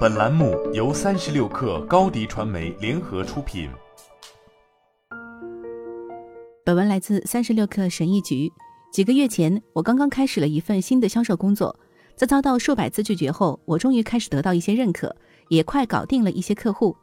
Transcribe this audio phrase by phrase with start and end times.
[0.00, 3.70] 本栏目由三十六氪高低传媒联合出品。
[6.64, 8.50] 本文来自三十六氪神医局。
[8.92, 11.74] 几个月前，我刚刚开始了一份新的销售工作，
[12.14, 15.14] 在遭到数百次拒绝后，我终于开始得到一些认可，
[15.48, 16.94] 也快搞定了一些客户。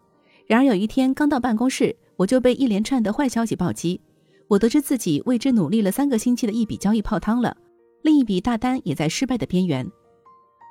[0.46, 4.00] 然而有一天刚到办公室，我就被一连串的坏消息暴击。
[4.48, 7.56] 我得知自己为之努力了三个星期的一笔交易泡汤了，
[8.04, 9.90] 另一笔大单也在失败的边缘。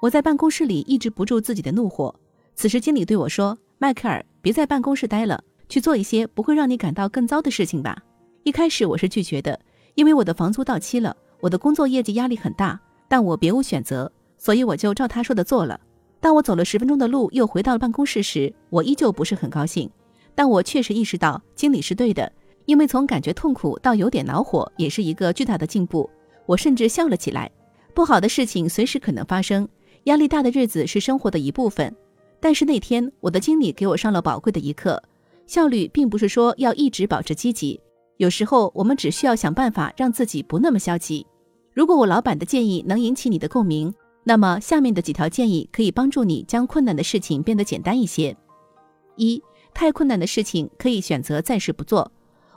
[0.00, 2.14] 我在办公室里抑制不住自己的怒火。
[2.54, 7.96] 此时经理对我说：“迈克尔，别在办公室待了，去做一些不会让你感到更糟的事情吧。”
[8.45, 9.59] 一开始我是拒绝的，
[9.95, 12.78] 因为我的房租到期了，我的工作业绩压力很大，
[13.09, 15.80] 但我别无选择，所以我就照他说的做了。
[16.20, 19.91] 当我走了十分钟的路又回到办公室时，我依旧不是很高兴，
[20.34, 22.30] 但我确实意识到经理是对的，
[22.66, 26.08] 因为从感觉痛苦到有点恼火也是一个巨大的进步。
[26.47, 27.50] 我甚至笑了起来。
[27.92, 29.66] 不好的事情随时可能发生。
[30.06, 31.92] 压力大的日子是生活的一部分，
[32.38, 35.02] 但是那天我的经理给我上了宝贵的一课：
[35.48, 37.80] 效率并不是说要一直保持积极，
[38.19, 41.27] 有时候我们只需要想办法让自己不那么消极。
[41.72, 48.36] 如果我老板的建议能引起你的共鸣，那么下面的几条建议可以帮助你将困难的事情变得简单一些。
[49.17, 49.42] 一，
[49.75, 52.08] 太困难的事情可以选择暂时不做。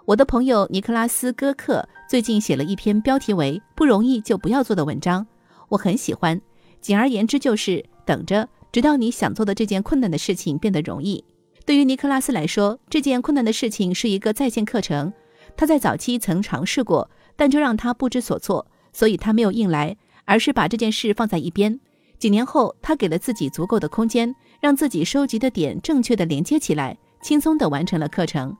[0.06, 5.26] 我的朋友尼克拉斯·戈克最近写了一篇标题为“不容易就不要做”的文章，
[5.68, 6.40] 我很喜欢。
[6.82, 11.24] 简而言之，就是等着，直到你想做的这件困难的事情变得容易。
[11.66, 15.12] 对于尼克拉斯来说，这件困难的事情是一个在线课程。
[15.56, 21.80] 他在早期曾尝试过，但这让他不知所措，所以他没有硬来，而是把这件事放在一边。
[22.18, 28.56] 几年后，他给了自己足够的空间，让自己收集的点正确的连接起来，轻松地完成了课程。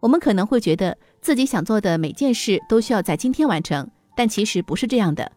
[0.00, 5.30] 我们可能会觉得自己想做的每件事都需要在今天完成，但其实不是这样的。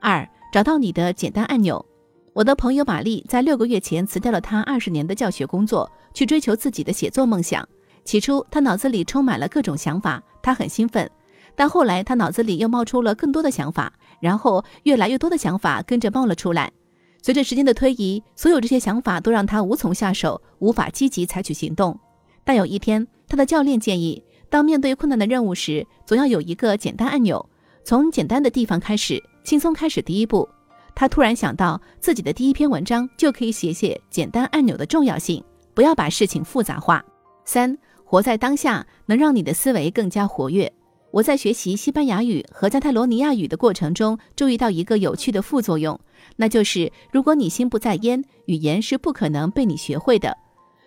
[0.00, 0.28] 二。
[0.56, 1.84] 找到你的简单按钮。
[2.32, 7.68] 我的朋友玛丽在六个月前辞掉了她二十年的教学工作，去追求自己的写作梦想。
[8.06, 11.10] 起初，她脑子里充满了各种想法，她很兴奋。
[11.54, 16.72] 但后来，她脑子里又冒出了更多的想法，然后越来越多的想法跟着冒了出来。
[17.20, 22.00] 随着时间的推移，所有这些想法都让她无从下手，无法积极采取行动。
[22.44, 27.46] 但有一天，她的教练建议，当面对困难的任务时，总要有一个简单按钮，
[27.84, 29.22] 从简单的地方开始。
[29.46, 30.48] 轻松开始第一步，
[30.92, 35.40] 他突然想到自己的第一篇文章就可以写写简单按钮的重要性，
[35.72, 37.00] 不要把事情复杂化。
[37.44, 40.70] 三，活在当下能让你的思维更加活跃。
[41.12, 45.96] 我在学习西班牙语和加泰罗尼亚语的过程中，注意到一个有趣的副作用，
[46.34, 50.36] 那就是如果你心不在焉，语言是不可能被你学会的。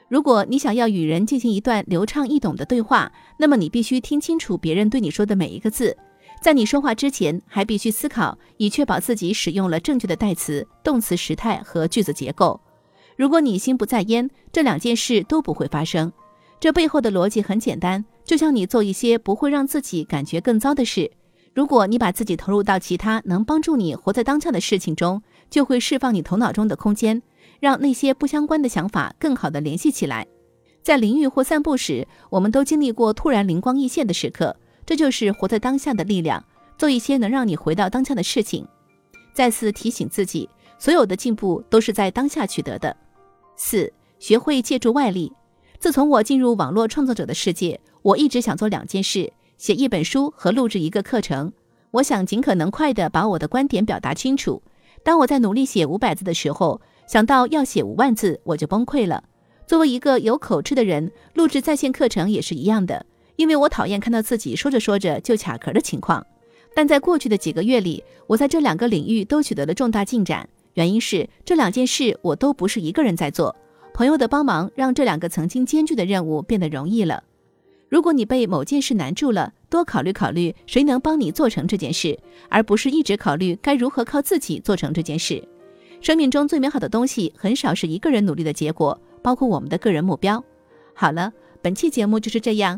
[0.10, 5.96] 如果你想要与人进行一段流畅易懂的对话，那么你必须听清楚别人对你说的每一个字。
[6.42, 12.60] 在你说话之前，还必须思考，以确保自己使用了正确的代词、动词时态和句子结构。
[13.18, 16.12] 如果你心不在焉，这两件事都不会发生。
[16.58, 21.12] 这背后的逻辑很简单，就像你做一些不会让自己感觉更糟的事。
[21.54, 27.22] 如果你把自己投入到其他能帮助你活在当下的事情中，就会释放你头脑中的空间，
[27.60, 30.26] 让那些不相关的想法更好地联系起来。
[30.82, 34.56] 在淋浴或散步时，我们都经历过突然灵光一现的时刻。
[34.90, 36.44] 这就是活在当下的力量，
[36.76, 38.68] 做一些能让你回到当下的事情。
[39.36, 42.98] 再次提醒自己，所有的进步都是在当下取得的。
[43.56, 45.32] 四，学会借助外力。
[45.78, 51.54] 自从我进入网络创作者的世界，我一直想做两件事：写一本书和录制一个课程。
[51.92, 54.60] 我想尽可能快地把我的观点表达清楚。
[55.04, 59.24] 当我在努力写五百字的时候，想到要写五万字，我就崩溃了。
[59.68, 63.06] 作为一个有口吃的人，录制在线课程也是一样的。
[63.40, 66.28] 因为我讨厌看到自己说着说着就卡壳的情况，
[66.76, 70.48] 但在过去的几个月里，我在这两个领域都取得了重大进展。
[70.74, 73.56] 原因是这两件事我都不是一个人在做，
[73.94, 77.24] 朋友的帮忙让这两个曾经艰巨的任务变得容易了。
[77.88, 82.20] 如果你被某件事难住了，多考虑考虑谁能帮你做成这件事，
[82.50, 85.42] 而不是一直考虑该如何靠自己做成这件事。
[86.02, 90.44] 生命中最美好的东西很少是一个人努力的结果，包括我们的个人目标。
[90.94, 91.32] 好了，
[91.62, 92.78] 本期节目就是这样。